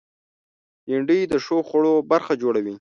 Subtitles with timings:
[0.85, 2.69] بېنډۍ د ښو خوړو برخه جوړوي